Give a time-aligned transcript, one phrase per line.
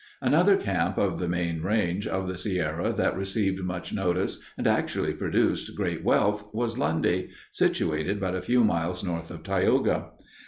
[0.19, 5.13] Another camp of the main range of the Sierra that received much notice and actually
[5.13, 10.07] produced great wealth was Lundy, situated but a few miles north of Tioga.